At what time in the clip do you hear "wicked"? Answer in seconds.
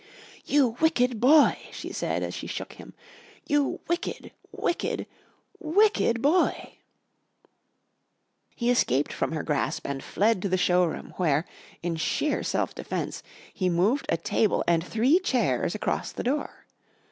0.81-1.19, 3.87-4.31, 4.51-5.05, 5.59-6.23